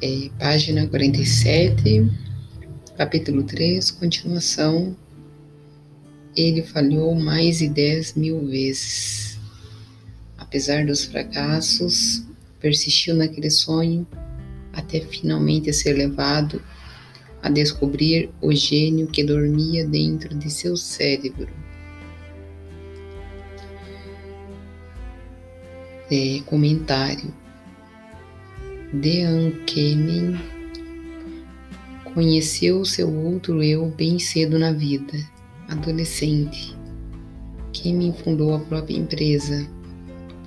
é, 0.00 0.30
página 0.38 0.86
47, 0.86 2.08
capítulo 2.96 3.42
3, 3.42 3.90
continuação. 3.92 4.96
Ele 6.36 6.62
falhou 6.62 7.14
mais 7.14 7.58
de 7.58 7.68
10 7.68 8.14
mil 8.14 8.46
vezes. 8.46 9.38
Apesar 10.36 10.86
dos 10.86 11.04
fracassos, 11.04 12.24
persistiu 12.60 13.14
naquele 13.14 13.50
sonho 13.50 14.06
até 14.72 15.00
finalmente 15.00 15.72
ser 15.72 15.94
levado 15.94 16.62
a 17.42 17.50
descobrir 17.50 18.30
o 18.40 18.52
gênio 18.52 19.08
que 19.08 19.24
dormia 19.24 19.84
dentro 19.84 20.36
de 20.36 20.48
seu 20.48 20.76
cérebro. 20.76 21.48
É, 26.10 26.40
comentário. 26.46 27.34
Dean 28.92 29.52
Kemen 29.66 30.40
conheceu 32.14 32.86
seu 32.86 33.14
outro 33.14 33.62
eu 33.62 33.90
bem 33.90 34.18
cedo 34.18 34.58
na 34.58 34.72
vida, 34.72 35.12
adolescente. 35.68 36.74
Kemen 37.70 38.14
fundou 38.14 38.54
a 38.54 38.60
própria 38.60 38.96
empresa, 38.96 39.68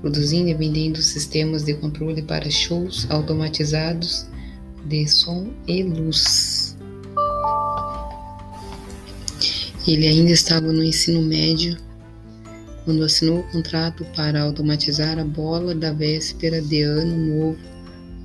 produzindo 0.02 0.50
e 0.50 0.56
vendendo 0.56 1.00
sistemas 1.04 1.64
de 1.64 1.76
controle 1.76 2.24
para 2.24 2.50
shows 2.50 3.06
automatizados 3.12 4.26
de 4.86 5.08
som 5.08 5.54
e 5.68 5.84
luz. 5.84 6.76
Ele 9.88 10.08
ainda 10.08 10.32
estava 10.32 10.74
no 10.74 10.84
ensino 10.84 11.22
médio 11.22 11.78
quando 12.86 13.04
assinou 13.04 13.42
o 13.42 13.52
contrato 13.52 14.04
para 14.16 14.42
automatizar 14.42 15.20
a 15.20 15.24
bola 15.24 15.76
da 15.76 15.94
véspera 15.94 16.60
de 16.60 16.82
Ano 16.82 17.16
Novo 17.18 17.71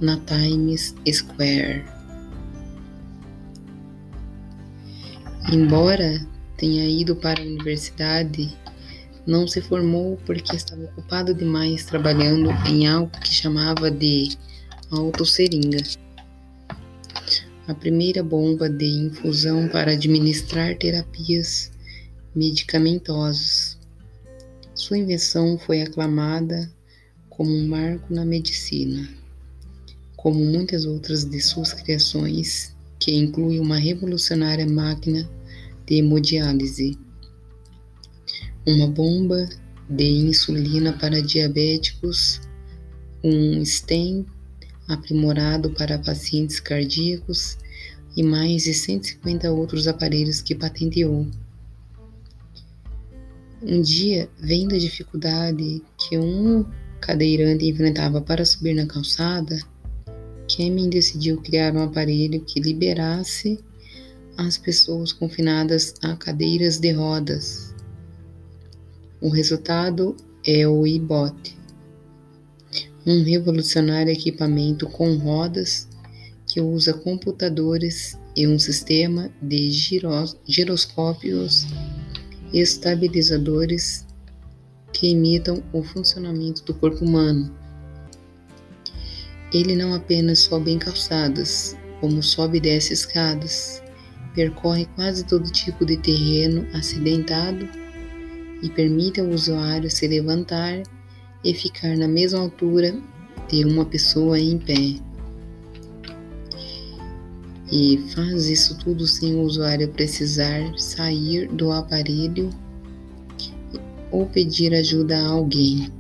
na 0.00 0.18
Times 0.18 0.94
Square. 1.10 1.84
Embora 5.52 6.26
tenha 6.56 6.88
ido 6.88 7.14
para 7.14 7.40
a 7.40 7.44
universidade, 7.44 8.56
não 9.26 9.46
se 9.46 9.60
formou 9.60 10.18
porque 10.26 10.56
estava 10.56 10.84
ocupado 10.84 11.34
demais 11.34 11.84
trabalhando 11.84 12.50
em 12.68 12.86
algo 12.86 13.10
que 13.20 13.32
chamava 13.32 13.90
de 13.90 14.36
autosseringa. 14.90 15.82
A 17.66 17.74
primeira 17.74 18.22
bomba 18.22 18.68
de 18.68 18.86
infusão 18.86 19.68
para 19.68 19.92
administrar 19.92 20.76
terapias 20.76 21.72
medicamentosas. 22.34 23.76
Sua 24.74 24.98
invenção 24.98 25.58
foi 25.58 25.82
aclamada 25.82 26.70
como 27.28 27.50
um 27.50 27.66
marco 27.66 28.12
na 28.12 28.24
medicina, 28.24 29.08
como 30.26 30.44
muitas 30.44 30.84
outras 30.84 31.24
de 31.24 31.40
suas 31.40 31.72
criações, 31.72 32.74
que 32.98 33.14
inclui 33.14 33.60
uma 33.60 33.76
revolucionária 33.76 34.66
máquina 34.66 35.30
de 35.86 35.98
hemodiálise, 35.98 36.98
uma 38.66 38.88
bomba 38.88 39.48
de 39.88 40.04
insulina 40.04 40.92
para 40.94 41.22
diabéticos, 41.22 42.40
um 43.22 43.64
stent 43.64 44.26
aprimorado 44.88 45.70
para 45.70 45.96
pacientes 45.96 46.58
cardíacos 46.58 47.56
e 48.16 48.24
mais 48.24 48.64
de 48.64 48.74
150 48.74 49.52
outros 49.52 49.86
aparelhos 49.86 50.42
que 50.42 50.56
patenteou. 50.56 51.24
Um 53.62 53.80
dia, 53.80 54.28
vendo 54.40 54.74
a 54.74 54.78
dificuldade 54.78 55.80
que 55.96 56.18
um 56.18 56.66
cadeirante 57.00 57.64
enfrentava 57.64 58.20
para 58.20 58.44
subir 58.44 58.74
na 58.74 58.86
calçada, 58.86 59.56
Kemen 60.48 60.88
decidiu 60.88 61.40
criar 61.40 61.74
um 61.74 61.82
aparelho 61.82 62.40
que 62.44 62.60
liberasse 62.60 63.58
as 64.36 64.56
pessoas 64.58 65.12
confinadas 65.12 65.94
a 66.02 66.14
cadeiras 66.16 66.78
de 66.78 66.92
rodas. 66.92 67.74
O 69.20 69.28
resultado 69.28 70.16
é 70.44 70.68
o 70.68 70.86
iBot, 70.86 71.56
um 73.06 73.22
revolucionário 73.22 74.12
equipamento 74.12 74.86
com 74.88 75.16
rodas 75.16 75.88
que 76.46 76.60
usa 76.60 76.92
computadores 76.92 78.18
e 78.36 78.46
um 78.46 78.58
sistema 78.58 79.30
de 79.40 79.70
giroscópios 80.46 81.66
estabilizadores 82.52 84.06
que 84.92 85.08
imitam 85.08 85.62
o 85.72 85.82
funcionamento 85.82 86.62
do 86.64 86.74
corpo 86.74 87.04
humano. 87.04 87.65
Ele 89.52 89.76
não 89.76 89.94
apenas 89.94 90.40
sobe 90.40 90.72
em 90.72 90.78
calçadas, 90.78 91.76
como 92.00 92.22
sobe 92.22 92.58
e 92.58 92.60
desce 92.60 92.92
escadas, 92.92 93.82
percorre 94.34 94.86
quase 94.94 95.24
todo 95.24 95.50
tipo 95.50 95.84
de 95.84 95.96
terreno 95.96 96.66
acidentado 96.74 97.68
e 98.62 98.68
permite 98.70 99.20
ao 99.20 99.28
usuário 99.28 99.90
se 99.90 100.06
levantar 100.06 100.82
e 101.44 101.54
ficar 101.54 101.96
na 101.96 102.08
mesma 102.08 102.40
altura 102.40 102.98
de 103.48 103.64
uma 103.64 103.84
pessoa 103.84 104.38
em 104.38 104.58
pé 104.58 105.00
e 107.70 107.98
faz 108.14 108.48
isso 108.48 108.78
tudo 108.78 109.06
sem 109.06 109.34
o 109.34 109.42
usuário 109.42 109.88
precisar 109.88 110.72
sair 110.78 111.48
do 111.48 111.72
aparelho 111.72 112.50
ou 114.10 114.26
pedir 114.26 114.72
ajuda 114.72 115.18
a 115.18 115.28
alguém. 115.28 115.92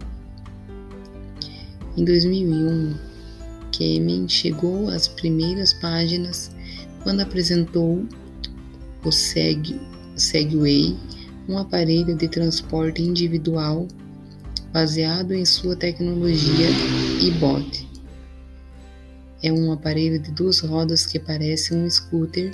Em 1.96 2.04
2001, 2.04 2.94
Kemen 3.76 4.28
chegou 4.28 4.88
às 4.88 5.08
primeiras 5.08 5.72
páginas 5.72 6.50
quando 7.02 7.20
apresentou 7.20 8.04
o 9.04 9.12
Seg 9.12 9.80
Segway, 10.16 10.96
um 11.48 11.58
aparelho 11.58 12.16
de 12.16 12.28
transporte 12.28 13.02
individual 13.02 13.86
baseado 14.72 15.32
em 15.32 15.44
sua 15.44 15.76
tecnologia 15.76 16.68
e-bot 17.20 17.86
é 19.42 19.52
um 19.52 19.70
aparelho 19.70 20.18
de 20.18 20.30
duas 20.32 20.60
rodas 20.60 21.06
que 21.06 21.18
parece 21.18 21.74
um 21.74 21.88
scooter 21.88 22.50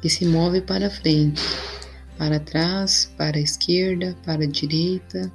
que 0.00 0.08
se 0.08 0.24
move 0.26 0.60
para 0.60 0.90
frente, 0.90 1.42
para 2.18 2.40
trás, 2.40 3.12
para 3.16 3.36
a 3.36 3.40
esquerda, 3.40 4.16
para 4.24 4.44
a 4.44 4.46
direita 4.46 5.30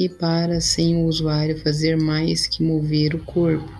e 0.00 0.08
para 0.08 0.62
sem 0.62 0.96
o 0.96 1.06
usuário 1.06 1.60
fazer 1.60 1.94
mais 1.94 2.46
que 2.46 2.62
mover 2.62 3.14
o 3.14 3.22
corpo. 3.22 3.70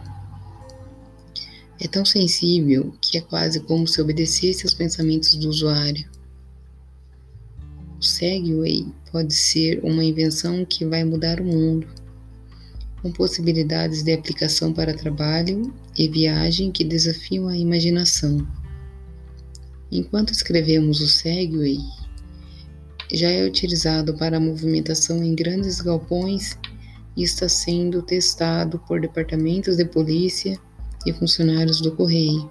É 1.80 1.88
tão 1.88 2.04
sensível 2.04 2.94
que 3.00 3.16
é 3.16 3.22
quase 3.22 3.60
como 3.60 3.88
se 3.88 4.02
obedecesse 4.02 4.64
aos 4.64 4.74
pensamentos 4.74 5.34
do 5.34 5.48
usuário. 5.48 6.06
O 7.98 8.04
Segway 8.04 8.86
pode 9.10 9.32
ser 9.32 9.82
uma 9.82 10.04
invenção 10.04 10.62
que 10.62 10.84
vai 10.84 11.04
mudar 11.04 11.40
o 11.40 11.44
mundo 11.44 11.88
com 13.00 13.10
possibilidades 13.10 14.02
de 14.02 14.12
aplicação 14.12 14.74
para 14.74 14.92
trabalho 14.92 15.72
e 15.96 16.06
viagem 16.06 16.70
que 16.70 16.84
desafiam 16.84 17.48
a 17.48 17.56
imaginação. 17.56 18.46
Enquanto 19.90 20.34
escrevemos 20.34 21.00
o 21.00 21.08
Segway, 21.08 21.78
já 23.12 23.28
é 23.28 23.44
utilizado 23.44 24.14
para 24.14 24.40
movimentação 24.40 25.22
em 25.22 25.34
grandes 25.34 25.80
galpões 25.80 26.56
e 27.16 27.22
está 27.22 27.48
sendo 27.48 28.02
testado 28.02 28.78
por 28.86 29.00
departamentos 29.00 29.76
de 29.76 29.84
polícia 29.84 30.58
e 31.06 31.12
funcionários 31.12 31.80
do 31.80 31.92
correio. 31.92 32.50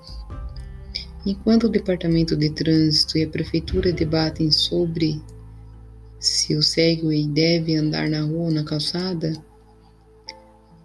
Enquanto 1.25 1.65
o 1.65 1.69
Departamento 1.69 2.35
de 2.35 2.49
Trânsito 2.49 3.17
e 3.17 3.23
a 3.23 3.29
Prefeitura 3.29 3.91
debatem 3.91 4.51
sobre 4.51 5.21
se 6.19 6.55
o 6.55 6.63
Segway 6.63 7.27
deve 7.27 7.75
andar 7.75 8.09
na 8.09 8.21
rua 8.21 8.45
ou 8.45 8.51
na 8.51 8.63
calçada, 8.63 9.33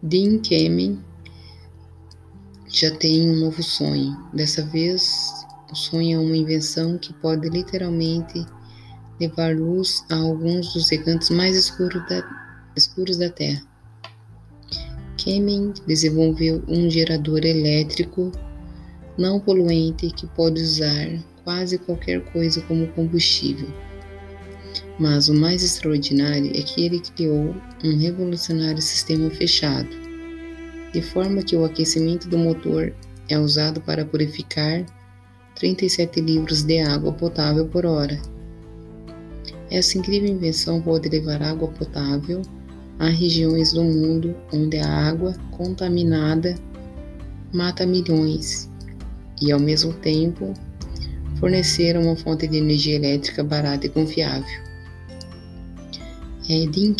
Dean 0.03 0.39
Kemen 0.39 1.03
já 2.69 2.91
tem 2.97 3.29
um 3.29 3.37
novo 3.37 3.63
sonho. 3.63 4.17
Dessa 4.33 4.63
vez, 4.65 5.33
o 5.71 5.75
sonho 5.75 6.19
é 6.19 6.21
uma 6.21 6.37
invenção 6.37 6.99
que 6.99 7.13
pode 7.15 7.49
literalmente 7.49 8.45
levar 9.21 9.57
luz 9.57 10.05
a 10.11 10.17
alguns 10.17 10.73
dos 10.73 10.91
recantos 10.91 11.31
mais 11.31 11.57
escuros 11.57 12.07
da, 12.09 12.23
escuros 12.77 13.17
da 13.17 13.31
Terra. 13.31 13.63
Kemen 15.17 15.73
desenvolveu 15.87 16.63
um 16.69 16.91
gerador 16.91 17.45
elétrico 17.45 18.31
não 19.17 19.39
poluente 19.39 20.11
que 20.11 20.27
pode 20.27 20.61
usar 20.61 21.09
quase 21.45 21.79
qualquer 21.79 22.21
coisa 22.33 22.61
como 22.63 22.89
combustível. 22.89 23.69
Mas 24.99 25.29
o 25.29 25.35
mais 25.35 25.63
extraordinário 25.63 26.51
é 26.55 26.63
que 26.63 26.85
ele 26.85 27.01
criou 27.01 27.55
um 27.85 27.97
revolucionário 27.97 28.83
sistema 28.83 29.31
fechado, 29.31 29.89
de 30.93 31.01
forma 31.01 31.43
que 31.43 31.57
o 31.57 31.65
aquecimento 31.65 32.29
do 32.29 32.39
motor 32.39 32.93
é 33.29 33.39
usado 33.39 33.81
para 33.81 34.05
purificar 34.05 34.85
37 35.57 36.21
litros 36.21 36.63
de 36.63 36.81
água 36.81 37.13
potável 37.13 37.67
por 37.67 37.87
hora. 37.87 38.21
Essa 39.75 39.99
incrível 39.99 40.31
invenção 40.31 40.81
pode 40.81 41.09
levar 41.09 41.43
água 41.43 41.67
potável 41.67 42.43
a 42.97 43.09
regiões 43.09 43.73
do 43.73 43.83
mundo 43.83 44.33
onde 44.53 44.77
a 44.77 44.89
água 44.89 45.35
contaminada 45.51 46.55
mata 47.53 47.85
milhões 47.85 48.71
e, 49.43 49.51
ao 49.51 49.59
mesmo 49.59 49.93
tempo, 49.95 50.55
fornecer 51.41 51.99
uma 51.99 52.15
fonte 52.15 52.47
de 52.47 52.59
energia 52.59 52.95
elétrica 52.95 53.43
barata 53.43 53.87
e 53.87 53.89
confiável. 53.89 54.63
É, 56.49 56.67
Dean 56.67 56.95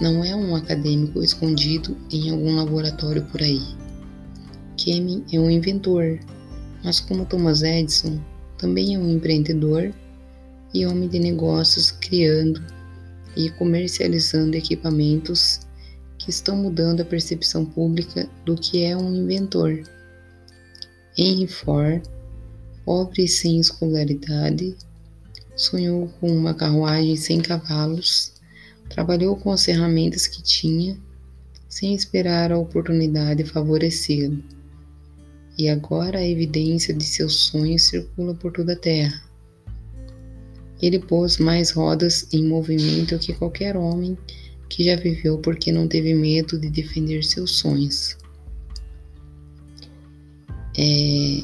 não 0.00 0.24
é 0.24 0.34
um 0.34 0.56
acadêmico 0.56 1.22
escondido 1.22 1.94
em 2.10 2.30
algum 2.30 2.56
laboratório 2.56 3.26
por 3.26 3.42
aí. 3.42 3.60
Kamen 4.82 5.22
é 5.30 5.38
um 5.38 5.50
inventor, 5.50 6.18
mas 6.82 6.98
como 6.98 7.26
Thomas 7.26 7.60
Edison, 7.60 8.18
também 8.56 8.94
é 8.94 8.98
um 8.98 9.10
empreendedor 9.10 9.92
e 10.72 10.86
homem 10.86 11.08
de 11.08 11.18
negócios 11.18 11.90
criando 11.90 12.62
e 13.36 13.50
comercializando 13.50 14.56
equipamentos 14.56 15.60
que 16.18 16.30
estão 16.30 16.56
mudando 16.56 17.00
a 17.00 17.04
percepção 17.04 17.64
pública 17.64 18.28
do 18.44 18.56
que 18.56 18.82
é 18.82 18.96
um 18.96 19.14
inventor. 19.14 19.82
Henry 21.16 21.46
Ford, 21.46 22.02
pobre 22.84 23.24
e 23.24 23.28
sem 23.28 23.60
escolaridade, 23.60 24.76
sonhou 25.56 26.08
com 26.20 26.30
uma 26.30 26.54
carruagem 26.54 27.16
sem 27.16 27.40
cavalos, 27.40 28.32
trabalhou 28.88 29.36
com 29.36 29.52
as 29.52 29.64
ferramentas 29.64 30.26
que 30.26 30.42
tinha, 30.42 30.98
sem 31.68 31.94
esperar 31.94 32.50
a 32.50 32.58
oportunidade 32.58 33.44
favorecê-lo. 33.44 34.42
E 35.56 35.68
agora 35.68 36.18
a 36.18 36.26
evidência 36.26 36.94
de 36.94 37.04
seus 37.04 37.46
sonhos 37.46 37.88
circula 37.88 38.34
por 38.34 38.52
toda 38.52 38.74
a 38.74 38.76
terra. 38.76 39.27
Ele 40.80 40.98
pôs 40.98 41.38
mais 41.38 41.70
rodas 41.70 42.26
em 42.32 42.44
movimento 42.44 43.18
que 43.18 43.32
qualquer 43.32 43.76
homem 43.76 44.16
que 44.68 44.84
já 44.84 44.96
viveu 44.96 45.38
porque 45.38 45.72
não 45.72 45.88
teve 45.88 46.14
medo 46.14 46.58
de 46.58 46.68
defender 46.70 47.24
seus 47.24 47.52
sonhos. 47.52 48.16
É, 50.76 51.42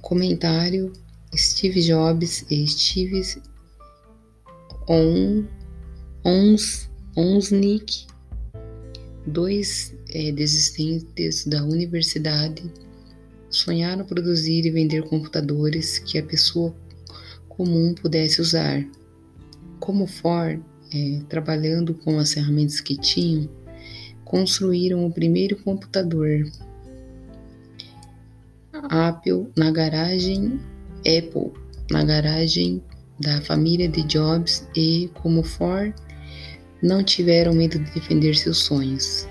comentário 0.00 0.92
Steve 1.36 1.80
Jobs 1.82 2.44
e 2.50 2.66
Steve 2.66 3.22
On, 4.88 5.44
Ons, 6.24 6.90
Onsnick, 7.16 8.06
dois 9.26 9.94
é, 10.10 10.32
desistentes 10.32 11.46
da 11.46 11.62
universidade, 11.64 12.62
sonharam 13.48 14.04
produzir 14.04 14.66
e 14.66 14.70
vender 14.70 15.02
computadores 15.04 15.98
que 15.98 16.18
a 16.18 16.22
pessoa 16.22 16.74
comum 17.60 17.92
pudesse 17.92 18.40
usar. 18.40 18.82
Como 19.78 20.06
Ford, 20.06 20.62
é, 20.94 21.20
trabalhando 21.28 21.92
com 21.92 22.18
as 22.18 22.32
ferramentas 22.32 22.80
que 22.80 22.96
tinham, 22.96 23.50
construíram 24.24 25.04
o 25.04 25.12
primeiro 25.12 25.56
computador 25.62 26.50
Apple 28.72 29.48
na 29.54 29.70
garagem 29.70 30.58
Apple 31.00 31.52
na 31.90 32.02
garagem 32.02 32.82
da 33.18 33.42
família 33.42 33.88
de 33.88 34.04
Jobs 34.04 34.66
e, 34.74 35.10
como 35.20 35.42
Ford, 35.42 35.92
não 36.82 37.04
tiveram 37.04 37.52
medo 37.52 37.78
de 37.78 37.90
defender 37.90 38.34
seus 38.34 38.56
sonhos. 38.56 39.28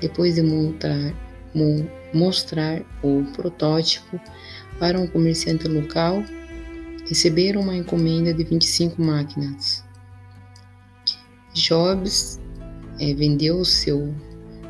Depois 0.00 0.36
de 0.36 0.42
montar, 0.42 1.12
mo, 1.54 1.86
mostrar 2.14 2.80
o 3.02 3.24
protótipo 3.34 4.18
para 4.78 4.98
um 4.98 5.06
comerciante 5.06 5.68
local, 5.68 6.22
receberam 7.08 7.62
uma 7.62 7.76
encomenda 7.76 8.32
de 8.34 8.44
25 8.44 9.02
máquinas. 9.02 9.84
Jobs 11.54 12.38
é, 13.00 13.14
vendeu 13.14 13.64
seu 13.64 14.14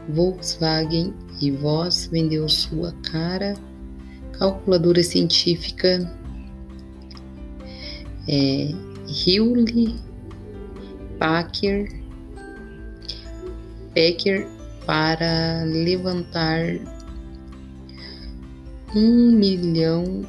Volkswagen 0.08 1.12
e 1.40 1.50
Voss 1.50 2.06
vendeu 2.06 2.49
sua 2.49 2.93
cara 3.11 3.55
calculadora 4.32 5.02
científica 5.02 6.11
é, 8.29 8.70
Hewlett 9.26 9.96
Packard, 11.19 11.88
Packer 13.94 14.46
para 14.87 15.64
levantar 15.64 16.79
um 18.94 19.32
milhão 19.32 20.25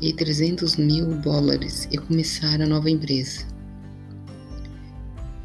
e 0.00 0.12
300 0.12 0.76
mil 0.76 1.16
dólares 1.20 1.88
e 1.90 1.98
começar 1.98 2.60
a 2.60 2.66
nova 2.66 2.90
empresa. 2.90 3.46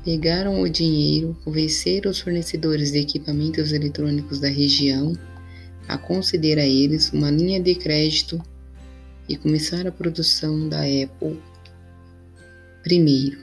Pegaram 0.04 0.62
o 0.62 0.70
dinheiro, 0.70 1.38
convenceram 1.44 2.10
os 2.10 2.20
fornecedores 2.20 2.92
de 2.92 3.00
equipamentos 3.00 3.72
eletrônicos 3.72 4.40
da 4.40 4.48
região 4.48 5.14
a 5.88 5.98
conceder 5.98 6.58
a 6.58 6.66
eles 6.66 7.12
uma 7.12 7.30
linha 7.30 7.60
de 7.60 7.76
crédito 7.76 8.42
e 9.30 9.38
começar 9.38 9.86
a 9.86 9.92
produção 9.92 10.68
da 10.68 10.82
Apple 10.82 11.40
primeiro. 12.82 13.38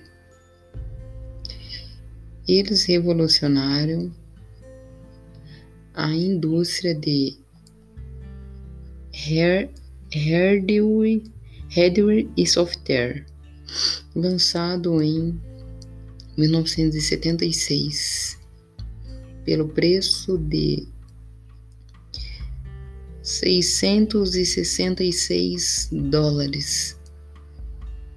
Eles 2.46 2.84
revolucionaram 2.84 4.10
a 5.94 6.10
indústria 6.10 6.94
de 6.94 7.36
hair 9.12 9.70
hardware, 10.14 11.22
hardware 11.74 12.28
e 12.36 12.46
software, 12.46 13.24
lançado 14.14 15.02
em 15.02 15.40
1976 16.36 18.38
pelo 19.44 19.68
preço 19.68 20.38
de 20.38 20.86
666 23.22 25.88
dólares. 25.92 26.96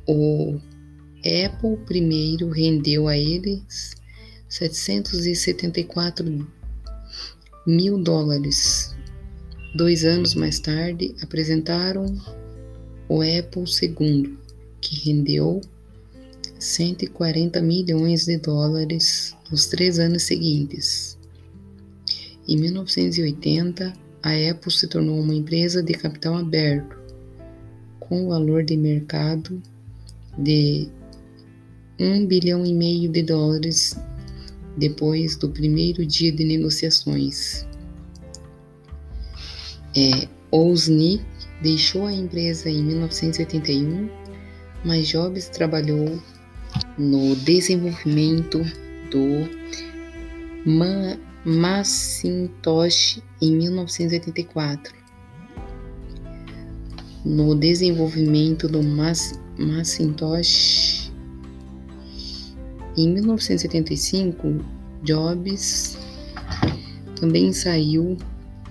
O 0.08 0.58
Apple 1.20 1.78
primeiro 1.86 2.50
rendeu 2.50 3.08
a 3.08 3.16
eles 3.18 3.92
774 4.50 6.48
mil 7.68 8.02
dólares 8.02 8.81
Dois 9.74 10.04
anos 10.04 10.36
mais 10.36 10.60
tarde, 10.60 11.16
apresentaram 11.22 12.18
o 13.08 13.22
Apple 13.22 13.64
II, 13.82 14.38
que 14.82 15.10
rendeu 15.10 15.62
140 16.60 17.62
milhões 17.62 18.26
de 18.26 18.38
dólares 18.38 19.34
nos 19.50 19.68
três 19.68 19.98
anos 19.98 20.24
seguintes. 20.24 21.18
Em 22.46 22.58
1980, 22.58 23.94
a 24.22 24.50
Apple 24.52 24.72
se 24.74 24.88
tornou 24.88 25.18
uma 25.18 25.34
empresa 25.34 25.82
de 25.82 25.94
capital 25.94 26.36
aberto, 26.36 27.00
com 27.98 28.28
valor 28.28 28.64
de 28.64 28.76
mercado 28.76 29.64
de 30.38 30.90
1 31.98 32.26
bilhão 32.26 32.66
e 32.66 32.74
meio 32.74 33.10
de 33.10 33.24
dólares 33.24 33.98
depois 34.78 35.38
do 35.38 35.50
primeiro 35.50 36.06
dia 36.06 36.32
de 36.32 36.44
negociações. 36.44 37.66
É, 39.96 40.28
Ousnik 40.52 41.24
deixou 41.62 42.06
a 42.06 42.14
empresa 42.14 42.70
em 42.70 42.82
1981, 42.84 44.10
mas 44.86 45.08
Jobs 45.08 45.50
trabalhou 45.50 46.22
no 46.98 47.36
desenvolvimento 47.36 48.60
do 49.10 49.50
Macintosh 51.46 53.22
em 53.42 53.56
1984. 53.56 54.94
No 57.26 57.54
desenvolvimento 57.54 58.68
do 58.68 58.82
Macintosh 59.58 61.12
em 62.98 63.10
1975, 63.14 64.60
Jobs 65.04 65.98
também 67.16 67.54
saiu 67.54 68.18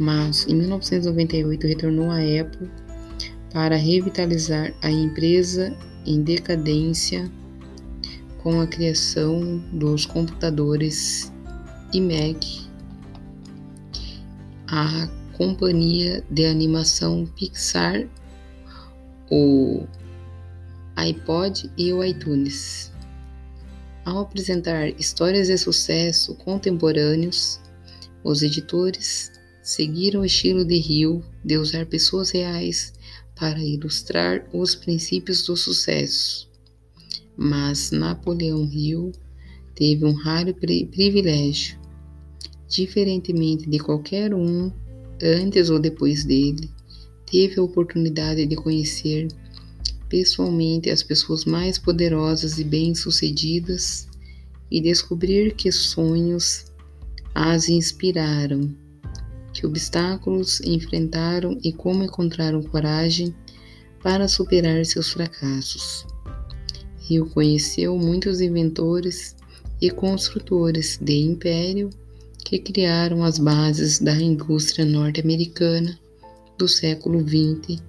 mas 0.00 0.46
em 0.48 0.54
1998 0.54 1.66
retornou 1.66 2.10
à 2.10 2.16
Apple 2.16 2.70
para 3.52 3.76
revitalizar 3.76 4.72
a 4.80 4.90
empresa 4.90 5.76
em 6.06 6.22
decadência 6.22 7.30
com 8.42 8.62
a 8.62 8.66
criação 8.66 9.58
dos 9.70 10.06
computadores 10.06 11.30
iMac, 11.92 12.66
a 14.66 15.06
companhia 15.36 16.24
de 16.30 16.46
animação 16.46 17.26
Pixar, 17.36 18.08
o 19.30 19.86
iPod 20.96 21.70
e 21.76 21.92
o 21.92 22.02
iTunes. 22.02 22.90
Ao 24.06 24.20
apresentar 24.20 24.88
histórias 24.98 25.48
de 25.48 25.58
sucesso 25.58 26.34
contemporâneos, 26.36 27.60
os 28.24 28.42
editores 28.42 29.39
seguiram 29.70 30.22
o 30.22 30.24
estilo 30.24 30.64
de 30.64 30.74
Hill 30.74 31.22
de 31.44 31.56
usar 31.56 31.86
pessoas 31.86 32.30
reais 32.30 32.92
para 33.36 33.60
ilustrar 33.60 34.44
os 34.52 34.74
princípios 34.74 35.44
do 35.44 35.56
sucesso. 35.56 36.50
Mas 37.36 37.92
Napoleão 37.92 38.64
Hill 38.64 39.12
teve 39.76 40.04
um 40.04 40.12
raro 40.12 40.52
privilégio. 40.54 41.78
Diferentemente 42.68 43.70
de 43.70 43.78
qualquer 43.78 44.34
um 44.34 44.72
antes 45.22 45.70
ou 45.70 45.78
depois 45.78 46.24
dele, 46.24 46.68
teve 47.30 47.60
a 47.60 47.62
oportunidade 47.62 48.44
de 48.46 48.56
conhecer 48.56 49.28
pessoalmente 50.08 50.90
as 50.90 51.04
pessoas 51.04 51.44
mais 51.44 51.78
poderosas 51.78 52.58
e 52.58 52.64
bem-sucedidas 52.64 54.08
e 54.68 54.80
descobrir 54.80 55.54
que 55.54 55.70
sonhos 55.70 56.64
as 57.32 57.68
inspiraram, 57.68 58.74
que 59.52 59.66
obstáculos 59.66 60.60
enfrentaram 60.60 61.58
e 61.62 61.72
como 61.72 62.04
encontraram 62.04 62.62
coragem 62.62 63.34
para 64.02 64.28
superar 64.28 64.84
seus 64.86 65.10
fracassos. 65.10 66.06
Rio 66.98 67.26
conheceu 67.26 67.96
muitos 67.98 68.40
inventores 68.40 69.36
e 69.80 69.90
construtores 69.90 70.98
de 71.00 71.18
império 71.18 71.90
que 72.44 72.58
criaram 72.58 73.24
as 73.24 73.38
bases 73.38 73.98
da 73.98 74.14
indústria 74.14 74.84
norte-americana 74.84 75.98
do 76.56 76.68
século 76.68 77.20
XX, 77.20 77.82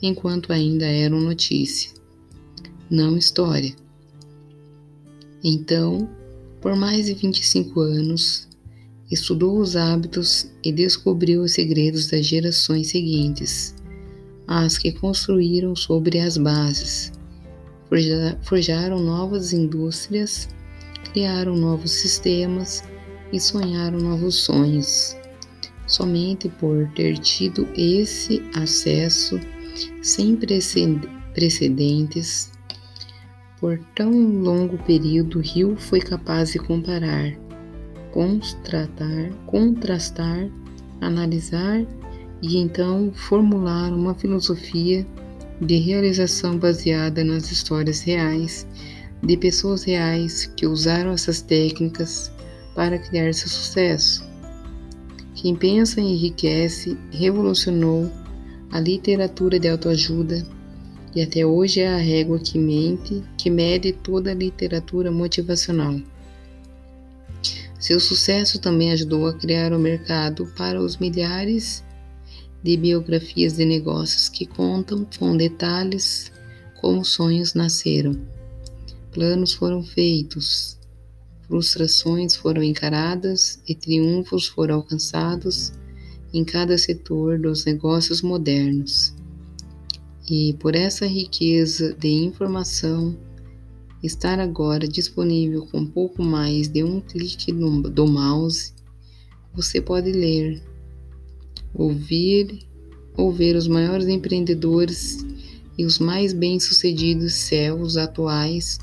enquanto 0.00 0.52
ainda 0.52 0.86
eram 0.86 1.20
notícia, 1.20 1.90
não 2.90 3.16
história. 3.16 3.74
Então, 5.42 6.08
por 6.60 6.76
mais 6.76 7.06
de 7.06 7.14
25 7.14 7.80
anos, 7.80 8.48
estudou 9.12 9.58
os 9.58 9.76
hábitos 9.76 10.50
e 10.64 10.72
descobriu 10.72 11.42
os 11.42 11.52
segredos 11.52 12.08
das 12.08 12.26
gerações 12.26 12.88
seguintes, 12.88 13.74
as 14.46 14.78
que 14.78 14.90
construíram 14.92 15.76
sobre 15.76 16.18
as 16.18 16.36
bases, 16.38 17.12
forjaram 18.42 18.98
novas 18.98 19.52
indústrias, 19.52 20.48
criaram 21.12 21.54
novos 21.54 21.90
sistemas 21.90 22.82
e 23.32 23.38
sonharam 23.38 23.98
novos 23.98 24.36
sonhos. 24.36 25.16
Somente 25.86 26.48
por 26.48 26.88
ter 26.94 27.18
tido 27.18 27.68
esse 27.76 28.42
acesso 28.54 29.38
sem 30.00 30.38
precedentes 31.34 32.50
por 33.62 33.78
tão 33.94 34.10
longo 34.10 34.76
período, 34.78 35.40
Hill 35.40 35.76
foi 35.76 36.00
capaz 36.00 36.50
de 36.50 36.58
comparar 36.58 37.32
contrastar, 38.12 39.32
contrastar, 39.46 40.48
analisar 41.00 41.84
e 42.42 42.58
então 42.58 43.12
formular 43.12 43.92
uma 43.92 44.14
filosofia 44.14 45.06
de 45.60 45.76
realização 45.76 46.56
baseada 46.58 47.24
nas 47.24 47.50
histórias 47.50 48.02
reais 48.02 48.66
de 49.22 49.36
pessoas 49.36 49.84
reais 49.84 50.46
que 50.56 50.66
usaram 50.66 51.12
essas 51.12 51.40
técnicas 51.40 52.32
para 52.74 52.98
criar 52.98 53.32
seu 53.32 53.48
sucesso. 53.48 54.24
Quem 55.34 55.54
pensa 55.54 56.00
enriquece 56.00 56.98
revolucionou 57.12 58.10
a 58.70 58.80
literatura 58.80 59.58
de 59.58 59.68
autoajuda 59.68 60.44
e 61.14 61.22
até 61.22 61.44
hoje 61.44 61.80
é 61.80 61.88
a 61.88 61.98
régua 61.98 62.38
que 62.38 62.58
mente, 62.58 63.22
que 63.36 63.50
mede 63.50 63.92
toda 63.92 64.30
a 64.30 64.34
literatura 64.34 65.10
motivacional. 65.10 66.00
Seu 67.82 67.98
sucesso 67.98 68.60
também 68.60 68.92
ajudou 68.92 69.26
a 69.26 69.34
criar 69.34 69.72
o 69.72 69.76
um 69.76 69.80
mercado 69.80 70.46
para 70.56 70.80
os 70.80 70.98
milhares 70.98 71.82
de 72.62 72.76
biografias 72.76 73.54
de 73.56 73.64
negócios 73.64 74.28
que 74.28 74.46
contam 74.46 75.04
com 75.18 75.36
detalhes 75.36 76.30
como 76.80 77.04
sonhos 77.04 77.54
nasceram, 77.54 78.16
planos 79.10 79.52
foram 79.52 79.82
feitos, 79.82 80.78
frustrações 81.48 82.36
foram 82.36 82.62
encaradas 82.62 83.60
e 83.66 83.74
triunfos 83.74 84.46
foram 84.46 84.76
alcançados 84.76 85.72
em 86.32 86.44
cada 86.44 86.78
setor 86.78 87.36
dos 87.36 87.64
negócios 87.64 88.22
modernos. 88.22 89.12
E 90.30 90.54
por 90.60 90.76
essa 90.76 91.04
riqueza 91.04 91.94
de 91.94 92.10
informação, 92.10 93.18
estar 94.02 94.40
agora 94.40 94.88
disponível 94.88 95.66
com 95.66 95.86
pouco 95.86 96.22
mais 96.22 96.68
de 96.68 96.82
um 96.82 97.00
clique 97.00 97.52
do 97.52 98.06
mouse, 98.06 98.72
você 99.54 99.80
pode 99.80 100.10
ler, 100.10 100.62
ouvir 101.74 102.66
ou 103.16 103.30
ver 103.30 103.54
os 103.54 103.68
maiores 103.68 104.08
empreendedores 104.08 105.24
e 105.76 105.84
os 105.84 105.98
mais 105.98 106.32
bem-sucedidos 106.32 107.34
céus 107.34 107.96
atuais, 107.96 108.78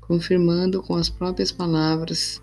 confirmando 0.00 0.82
com 0.82 0.94
as 0.94 1.08
próprias 1.08 1.50
palavras 1.50 2.42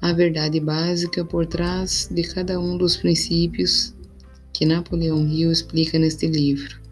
a 0.00 0.12
verdade 0.12 0.60
básica 0.60 1.24
por 1.24 1.46
trás 1.46 2.08
de 2.10 2.22
cada 2.22 2.60
um 2.60 2.76
dos 2.76 2.96
princípios 2.96 3.94
que 4.52 4.66
Napoleão 4.66 5.26
Hill 5.26 5.50
explica 5.50 5.98
neste 5.98 6.26
livro. 6.26 6.83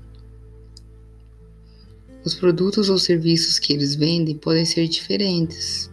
Os 2.25 2.35
produtos 2.35 2.88
ou 2.88 2.99
serviços 2.99 3.59
que 3.59 3.73
eles 3.73 3.97
vendem 3.97 4.37
podem 4.37 4.64
ser 4.64 4.87
diferentes, 4.87 5.91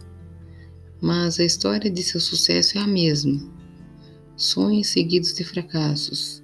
mas 1.00 1.40
a 1.40 1.44
história 1.44 1.90
de 1.90 2.02
seu 2.04 2.20
sucesso 2.20 2.78
é 2.78 2.80
a 2.80 2.86
mesma. 2.86 3.40
Sonhos 4.36 4.86
seguidos 4.86 5.34
de 5.34 5.42
fracassos, 5.42 6.40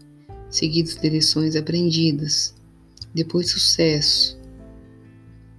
seguidos 0.50 0.96
de 0.96 1.08
lições 1.08 1.54
aprendidas, 1.54 2.52
depois 3.14 3.50
sucesso. 3.50 4.36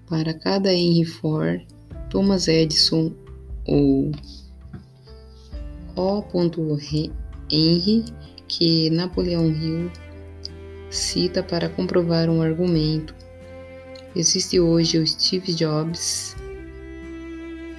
Para 0.10 0.34
cada 0.34 0.74
Henry 0.74 1.06
Ford, 1.06 1.66
Thomas 2.10 2.50
Edison 2.50 3.14
ou 3.66 4.12
O. 5.96 6.78
Henry 7.50 8.04
que 8.48 8.90
Napoleão 8.90 9.48
Hill 9.48 9.90
cita 10.90 11.42
para 11.42 11.70
comprovar 11.70 12.30
um 12.30 12.42
argumento 12.42 13.17
Existe 14.16 14.60
hoje 14.60 14.98
o 14.98 15.06
Steve 15.06 15.54
Jobs, 15.54 16.36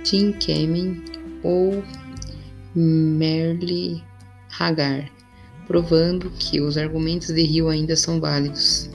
Tim 0.04 0.32
Kamen 0.32 1.02
ou 1.42 1.82
Merle 2.74 4.02
Hagar, 4.58 5.10
provando 5.66 6.30
que 6.38 6.60
os 6.60 6.76
argumentos 6.76 7.28
de 7.28 7.42
Rio 7.42 7.68
ainda 7.68 7.96
são 7.96 8.20
válidos. 8.20 8.90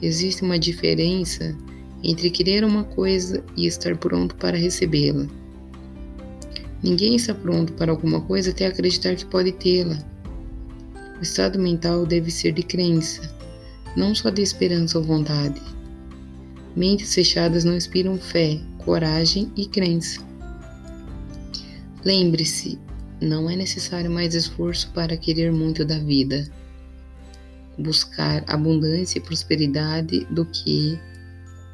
Existe 0.00 0.42
uma 0.42 0.58
diferença 0.58 1.56
entre 2.02 2.30
querer 2.30 2.64
uma 2.64 2.82
coisa 2.82 3.44
e 3.56 3.66
estar 3.66 3.96
pronto 3.96 4.34
para 4.36 4.56
recebê-la. 4.56 5.26
Ninguém 6.82 7.14
está 7.14 7.32
pronto 7.32 7.72
para 7.74 7.92
alguma 7.92 8.20
coisa 8.20 8.50
até 8.50 8.66
acreditar 8.66 9.14
que 9.14 9.24
pode 9.26 9.52
tê-la. 9.52 9.96
O 11.20 11.22
estado 11.22 11.58
mental 11.58 12.04
deve 12.04 12.30
ser 12.30 12.52
de 12.52 12.64
crença, 12.64 13.22
não 13.96 14.12
só 14.12 14.30
de 14.30 14.42
esperança 14.42 14.98
ou 14.98 15.04
vontade. 15.04 15.71
Mentes 16.74 17.14
fechadas 17.14 17.64
não 17.64 17.76
inspiram 17.76 18.16
fé, 18.16 18.58
coragem 18.78 19.52
e 19.54 19.66
crença. 19.66 20.20
Lembre-se, 22.02 22.78
não 23.20 23.48
é 23.48 23.54
necessário 23.54 24.10
mais 24.10 24.34
esforço 24.34 24.90
para 24.92 25.16
querer 25.16 25.52
muito 25.52 25.84
da 25.84 25.98
vida, 25.98 26.50
buscar 27.78 28.42
abundância 28.46 29.18
e 29.18 29.22
prosperidade 29.22 30.26
do 30.30 30.46
que 30.46 30.98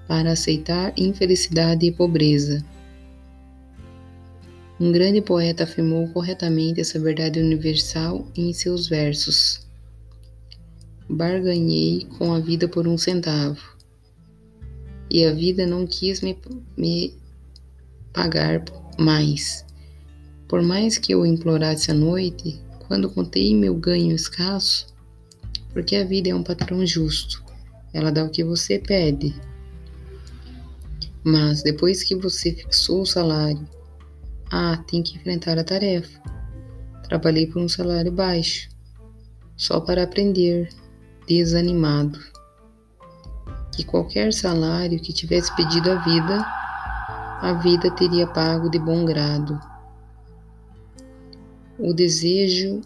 para 0.08 0.32
aceitar 0.32 0.92
infelicidade 0.96 1.86
e 1.86 1.92
pobreza. 1.92 2.64
Um 4.80 4.90
grande 4.90 5.20
poeta 5.20 5.62
afirmou 5.62 6.08
corretamente 6.08 6.80
essa 6.80 6.98
verdade 6.98 7.40
universal 7.40 8.26
em 8.36 8.52
seus 8.52 8.88
versos. 8.88 9.66
Barganhei 11.08 12.06
com 12.18 12.34
a 12.34 12.40
vida 12.40 12.68
por 12.68 12.86
um 12.86 12.98
centavo 12.98 13.77
e 15.10 15.24
a 15.24 15.32
vida 15.32 15.66
não 15.66 15.86
quis 15.86 16.20
me, 16.20 16.36
me 16.76 17.14
pagar 18.12 18.64
mais. 18.98 19.64
Por 20.46 20.62
mais 20.62 20.98
que 20.98 21.12
eu 21.12 21.24
implorasse 21.24 21.90
à 21.90 21.94
noite, 21.94 22.60
quando 22.86 23.10
contei 23.10 23.54
meu 23.54 23.74
ganho 23.74 24.14
escasso, 24.14 24.86
porque 25.72 25.96
a 25.96 26.04
vida 26.04 26.30
é 26.30 26.34
um 26.34 26.42
patrão 26.42 26.84
justo, 26.86 27.42
ela 27.92 28.10
dá 28.10 28.24
o 28.24 28.30
que 28.30 28.44
você 28.44 28.78
pede. 28.78 29.34
Mas 31.24 31.62
depois 31.62 32.02
que 32.02 32.14
você 32.14 32.52
fixou 32.52 33.02
o 33.02 33.06
salário, 33.06 33.68
ah, 34.50 34.82
tem 34.88 35.02
que 35.02 35.16
enfrentar 35.16 35.58
a 35.58 35.64
tarefa. 35.64 36.20
Trabalhei 37.04 37.46
por 37.46 37.60
um 37.60 37.68
salário 37.68 38.12
baixo, 38.12 38.68
só 39.56 39.80
para 39.80 40.04
aprender, 40.04 40.70
desanimado 41.26 42.18
que 43.78 43.84
qualquer 43.84 44.32
salário 44.32 44.98
que 44.98 45.12
tivesse 45.12 45.54
pedido 45.54 45.88
à 45.88 45.94
vida, 46.02 46.44
a 47.40 47.52
vida 47.62 47.88
teria 47.92 48.26
pago 48.26 48.68
de 48.68 48.76
bom 48.76 49.04
grado. 49.04 49.56
O 51.78 51.94
desejo 51.94 52.80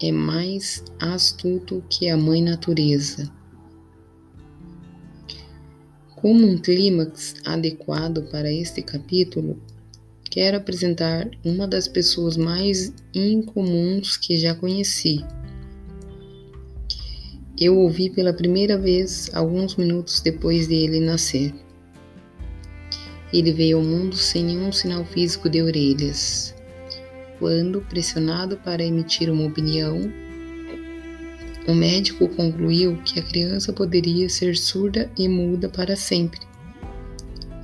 é 0.00 0.12
mais 0.12 0.84
astuto 1.00 1.82
que 1.90 2.08
a 2.08 2.16
mãe 2.16 2.40
natureza. 2.40 3.28
Como 6.14 6.46
um 6.46 6.56
clímax 6.56 7.34
adequado 7.44 8.22
para 8.30 8.52
este 8.52 8.80
capítulo, 8.80 9.60
quero 10.30 10.56
apresentar 10.56 11.28
uma 11.44 11.66
das 11.66 11.88
pessoas 11.88 12.36
mais 12.36 12.94
incomuns 13.12 14.16
que 14.16 14.38
já 14.38 14.54
conheci, 14.54 15.24
Eu 17.64 17.78
ouvi 17.78 18.10
pela 18.10 18.32
primeira 18.32 18.76
vez 18.76 19.30
alguns 19.32 19.76
minutos 19.76 20.20
depois 20.20 20.66
de 20.66 20.74
ele 20.74 20.98
nascer. 20.98 21.54
Ele 23.32 23.52
veio 23.52 23.76
ao 23.76 23.84
mundo 23.84 24.16
sem 24.16 24.42
nenhum 24.42 24.72
sinal 24.72 25.04
físico 25.04 25.48
de 25.48 25.62
orelhas. 25.62 26.56
Quando, 27.38 27.80
pressionado 27.82 28.56
para 28.56 28.82
emitir 28.82 29.30
uma 29.30 29.46
opinião, 29.46 29.96
o 31.68 31.72
médico 31.72 32.26
concluiu 32.30 32.96
que 33.04 33.20
a 33.20 33.22
criança 33.22 33.72
poderia 33.72 34.28
ser 34.28 34.56
surda 34.56 35.08
e 35.16 35.28
muda 35.28 35.68
para 35.68 35.94
sempre. 35.94 36.40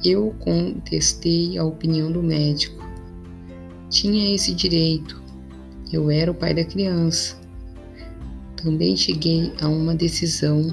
Eu 0.04 0.32
contestei 0.38 1.58
a 1.58 1.64
opinião 1.64 2.12
do 2.12 2.22
médico. 2.22 2.86
Tinha 3.90 4.32
esse 4.32 4.54
direito. 4.54 5.20
Eu 5.92 6.08
era 6.08 6.30
o 6.30 6.34
pai 6.34 6.54
da 6.54 6.64
criança. 6.64 7.37
Também 8.62 8.96
cheguei 8.96 9.52
a 9.60 9.68
uma 9.68 9.94
decisão, 9.94 10.66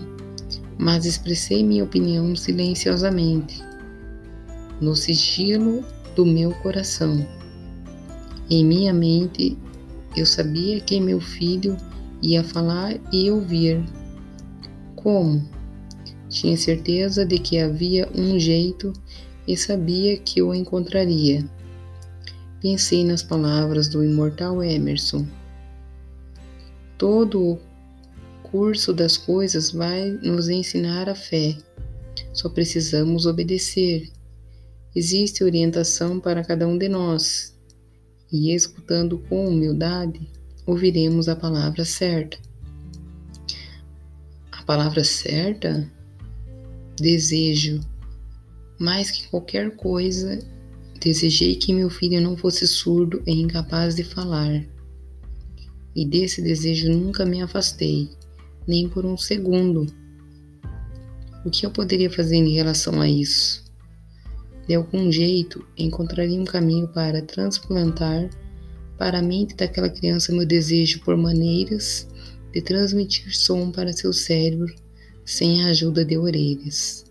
mas 0.77 1.05
expressei 1.05 1.63
minha 1.63 1.83
opinião 1.83 2.35
silenciosamente, 2.35 3.63
no 4.81 4.95
sigilo 4.95 5.83
do 6.15 6.25
meu 6.25 6.51
coração. 6.55 7.25
Em 8.49 8.65
minha 8.65 8.91
mente, 8.91 9.55
eu 10.15 10.25
sabia 10.25 10.79
que 10.79 10.99
meu 10.99 11.21
filho 11.21 11.77
ia 12.23 12.43
falar 12.43 12.95
e 13.13 13.29
ouvir. 13.29 13.83
Como? 14.95 15.47
Tinha 16.27 16.57
certeza 16.57 17.23
de 17.23 17.37
que 17.37 17.59
havia 17.59 18.09
um 18.15 18.39
jeito 18.39 18.93
e 19.47 19.55
sabia 19.55 20.17
que 20.17 20.41
o 20.41 20.55
encontraria. 20.55 21.47
Pensei 22.59 23.05
nas 23.05 23.21
palavras 23.21 23.87
do 23.87 24.03
imortal 24.03 24.63
Emerson. 24.63 25.25
Todo 26.97 27.41
o 27.43 27.59
curso 28.55 28.93
das 28.93 29.17
coisas 29.17 29.71
vai 29.71 30.11
nos 30.23 30.47
ensinar 30.47 31.09
a 31.09 31.13
fé. 31.13 31.57
Só 32.31 32.47
precisamos 32.47 33.25
obedecer. 33.25 34.09
Existe 34.95 35.43
orientação 35.43 36.21
para 36.21 36.41
cada 36.41 36.65
um 36.65 36.77
de 36.77 36.87
nós, 36.87 37.53
e 38.31 38.55
escutando 38.55 39.19
com 39.27 39.49
humildade, 39.49 40.31
ouviremos 40.65 41.27
a 41.27 41.35
palavra 41.35 41.83
certa. 41.83 42.37
A 44.53 44.63
palavra 44.63 45.03
certa? 45.03 45.91
Desejo. 46.97 47.81
Mais 48.79 49.11
que 49.11 49.27
qualquer 49.27 49.75
coisa, 49.75 50.39
desejei 51.01 51.57
que 51.57 51.73
meu 51.73 51.89
filho 51.89 52.21
não 52.21 52.37
fosse 52.37 52.65
surdo 52.65 53.21
e 53.27 53.33
incapaz 53.33 53.95
de 53.95 54.05
falar. 54.05 54.65
E 55.93 56.07
desse 56.07 56.41
desejo 56.41 56.89
nunca 56.93 57.25
me 57.25 57.41
afastei, 57.41 58.09
nem 58.67 58.89
por 58.89 59.05
um 59.05 59.17
segundo. 59.17 59.85
O 61.45 61.49
que 61.49 61.65
eu 61.65 61.71
poderia 61.71 62.09
fazer 62.09 62.37
em 62.37 62.53
relação 62.53 62.99
a 63.01 63.09
isso? 63.09 63.63
De 64.67 64.73
algum 64.73 65.11
jeito, 65.11 65.65
encontraria 65.77 66.39
um 66.39 66.45
caminho 66.45 66.87
para 66.87 67.21
transplantar 67.21 68.29
para 68.97 69.19
a 69.19 69.21
mente 69.21 69.55
daquela 69.55 69.89
criança 69.89 70.31
meu 70.31 70.45
desejo 70.45 71.01
por 71.01 71.15
maneiras 71.15 72.07
de 72.51 72.61
transmitir 72.61 73.35
som 73.35 73.71
para 73.71 73.93
seu 73.93 74.11
cérebro 74.13 74.73
sem 75.25 75.63
a 75.63 75.67
ajuda 75.67 76.05
de 76.05 76.17
orelhas. 76.17 77.05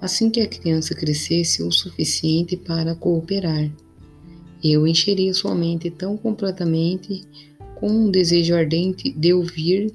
Assim 0.00 0.30
que 0.30 0.40
a 0.40 0.46
criança 0.46 0.94
crescesse 0.94 1.62
o 1.62 1.70
suficiente 1.70 2.56
para 2.56 2.94
cooperar, 2.94 3.70
eu 4.62 4.86
encheria 4.86 5.34
sua 5.34 5.54
mente 5.54 5.90
tão 5.90 6.16
completamente 6.16 7.22
com 7.76 7.88
um 7.88 8.10
desejo 8.10 8.54
ardente 8.54 9.12
de 9.12 9.32
ouvir 9.32 9.92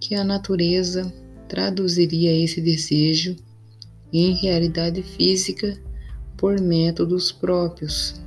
que 0.00 0.14
a 0.14 0.24
natureza 0.24 1.12
traduziria 1.48 2.32
esse 2.32 2.60
desejo 2.60 3.36
em 4.12 4.32
realidade 4.34 5.02
física 5.02 5.78
por 6.36 6.60
métodos 6.60 7.30
próprios 7.30 8.20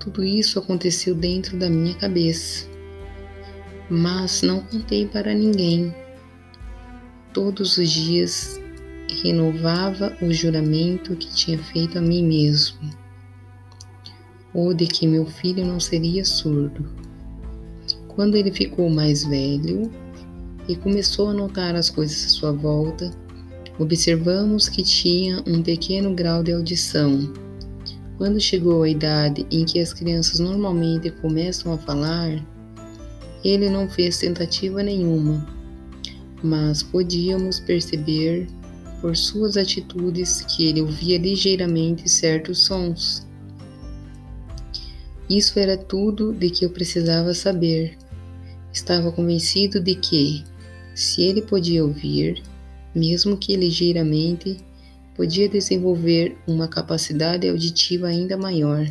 tudo 0.00 0.24
isso 0.24 0.58
aconteceu 0.58 1.14
dentro 1.14 1.58
da 1.58 1.68
minha 1.68 1.94
cabeça, 1.94 2.66
mas 3.90 4.40
não 4.40 4.60
contei 4.60 5.06
para 5.06 5.34
ninguém. 5.34 5.94
Todos 7.34 7.76
os 7.76 7.90
dias 7.90 8.58
renovava 9.22 10.16
o 10.22 10.32
juramento 10.32 11.14
que 11.16 11.30
tinha 11.34 11.58
feito 11.58 11.98
a 11.98 12.00
mim 12.00 12.24
mesmo, 12.24 12.80
ou 14.54 14.72
de 14.72 14.86
que 14.86 15.06
meu 15.06 15.26
filho 15.26 15.66
não 15.66 15.78
seria 15.78 16.24
surdo. 16.24 16.88
Quando 18.20 18.36
ele 18.36 18.52
ficou 18.52 18.90
mais 18.90 19.24
velho 19.24 19.90
e 20.68 20.76
começou 20.76 21.30
a 21.30 21.32
notar 21.32 21.74
as 21.74 21.88
coisas 21.88 22.26
à 22.26 22.28
sua 22.28 22.52
volta, 22.52 23.10
observamos 23.78 24.68
que 24.68 24.82
tinha 24.82 25.42
um 25.46 25.62
pequeno 25.62 26.14
grau 26.14 26.42
de 26.42 26.52
audição 26.52 27.32
quando 28.18 28.38
chegou 28.38 28.82
a 28.82 28.88
idade 28.90 29.46
em 29.50 29.64
que 29.64 29.80
as 29.80 29.94
crianças 29.94 30.38
normalmente 30.38 31.10
começam 31.10 31.72
a 31.72 31.78
falar, 31.78 32.46
ele 33.42 33.70
não 33.70 33.88
fez 33.88 34.18
tentativa 34.18 34.82
nenhuma, 34.82 35.46
mas 36.42 36.82
podíamos 36.82 37.58
perceber 37.58 38.46
por 39.00 39.16
suas 39.16 39.56
atitudes 39.56 40.42
que 40.42 40.66
ele 40.66 40.82
ouvia 40.82 41.16
ligeiramente 41.16 42.06
certos 42.06 42.66
sons. 42.66 43.26
Isso 45.30 45.58
era 45.58 45.78
tudo 45.78 46.34
de 46.34 46.50
que 46.50 46.66
eu 46.66 46.68
precisava 46.68 47.32
saber. 47.32 47.96
Estava 48.72 49.10
convencido 49.10 49.80
de 49.80 49.94
que, 49.94 50.44
se 50.94 51.22
ele 51.22 51.42
podia 51.42 51.84
ouvir, 51.84 52.42
mesmo 52.94 53.36
que 53.36 53.56
ligeiramente, 53.56 54.58
podia 55.16 55.48
desenvolver 55.48 56.36
uma 56.46 56.68
capacidade 56.68 57.48
auditiva 57.48 58.06
ainda 58.06 58.36
maior. 58.36 58.86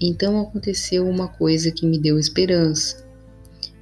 Então 0.00 0.40
aconteceu 0.40 1.08
uma 1.08 1.28
coisa 1.28 1.70
que 1.70 1.86
me 1.86 1.98
deu 1.98 2.18
esperança, 2.18 3.06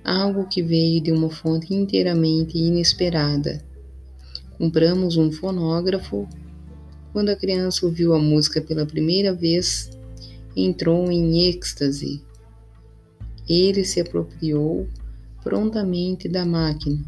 algo 0.05 0.47
que 0.47 0.63
veio 0.63 1.01
de 1.01 1.11
uma 1.11 1.31
fonte 1.31 1.75
inteiramente 1.75 2.59
inesperada. 2.59 3.65
Compramos 4.59 5.17
um 5.17 5.33
fonógrafo. 5.33 6.29
Quando 7.13 7.31
a 7.31 7.37
criança 7.37 7.85
ouviu 7.87 8.15
a 8.15 8.19
música 8.19 8.61
pela 8.61 8.87
primeira 8.87 9.35
vez, 9.35 9.91
entrou 10.55 11.11
em 11.11 11.49
êxtase. 11.49 12.23
Ele 13.53 13.85
se 13.85 14.01
apropriou 14.01 14.89
prontamente 15.43 16.27
da 16.27 16.47
máquina. 16.47 17.05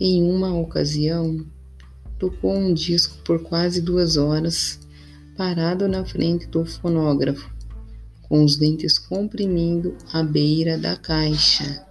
Em 0.00 0.22
uma 0.22 0.52
ocasião, 0.58 1.46
tocou 2.18 2.56
um 2.56 2.74
disco 2.74 3.18
por 3.24 3.40
quase 3.42 3.80
duas 3.80 4.16
horas, 4.16 4.80
parado 5.36 5.86
na 5.86 6.04
frente 6.04 6.46
do 6.46 6.66
fonógrafo, 6.66 7.48
com 8.22 8.44
os 8.44 8.56
dentes 8.56 8.98
comprimindo 8.98 9.96
a 10.12 10.24
beira 10.24 10.76
da 10.76 10.96
caixa. 10.96 11.87